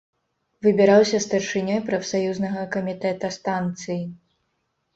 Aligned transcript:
Выбіраўся 0.67 1.19
старшынёй 1.25 1.79
прафсаюзнага 1.91 2.65
камітэта 2.79 3.33
станцыі. 3.39 4.03